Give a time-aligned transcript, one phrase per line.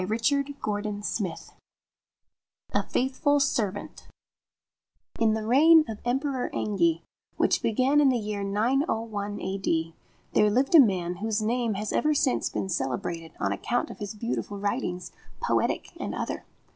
[0.07, 1.21] 64 X
[2.73, 4.07] A FAITHFUL SERVANT1
[5.19, 7.03] IN the reign of the Emperor Engi,
[7.37, 9.93] which began in the year 901 A.D.,
[10.33, 14.15] there lived a man whose name has ever since been celebrated on account of his
[14.15, 16.45] beautiful writings, poetic and other.